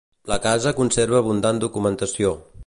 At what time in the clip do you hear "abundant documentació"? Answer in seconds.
1.19-2.33